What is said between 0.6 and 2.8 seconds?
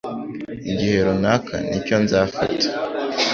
Igihe runaka nicyo nza fata